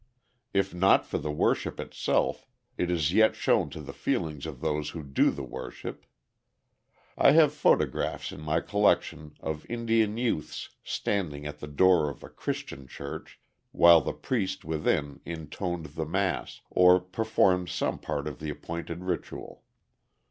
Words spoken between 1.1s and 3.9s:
the worship itself, it is yet shown to